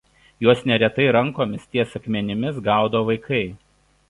Juos 0.45 0.61
neretai 0.71 1.05
rankomis 1.15 1.69
ties 1.75 1.93
akmenimis 2.01 2.57
gaudo 2.71 3.05
vaikai. 3.13 3.45